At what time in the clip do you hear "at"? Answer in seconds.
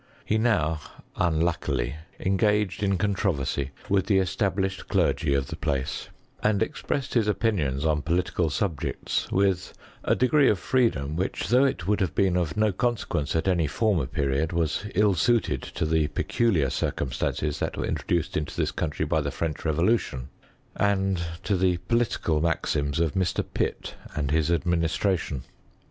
13.35-13.47